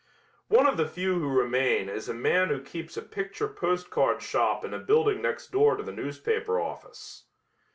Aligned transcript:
One 0.47 0.65
of 0.65 0.77
the 0.77 0.87
few 0.87 1.19
who 1.19 1.29
remain 1.29 1.87
is 1.87 2.09
a 2.09 2.13
man 2.15 2.47
who 2.49 2.59
keeps 2.59 2.97
a 2.97 3.03
picture 3.03 3.47
postcard 3.47 4.23
shop 4.23 4.65
in 4.65 4.73
a 4.73 4.79
building 4.79 5.21
next 5.21 5.51
door 5.51 5.77
to 5.77 5.83
the 5.83 5.91
newspaper 5.91 6.59
office. 6.59 7.25